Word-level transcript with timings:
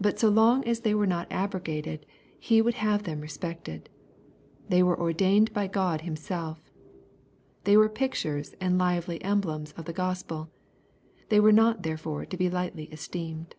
But 0.00 0.20
so 0.20 0.28
long 0.28 0.64
as 0.68 0.82
they 0.82 0.94
were 0.94 1.04
not 1.04 1.26
abrogated 1.32 2.06
He 2.38 2.62
would 2.62 2.74
have 2.74 3.02
them 3.02 3.20
respected. 3.20 3.90
They 4.68 4.84
were 4.84 4.96
ordained 4.96 5.52
by 5.52 5.66
God 5.66 6.02
Himself. 6.02 6.70
They 7.64 7.76
were 7.76 7.88
pic 7.88 8.12
tures 8.14 8.54
and 8.60 8.78
lively 8.78 9.20
emblems 9.20 9.72
of 9.72 9.86
the 9.86 9.92
Gospel. 9.92 10.48
They 11.28 11.40
were 11.40 11.50
not 11.50 11.82
therefore 11.82 12.24
to 12.24 12.36
be 12.36 12.48
lightly 12.48 12.84
esteemed. 12.92 13.56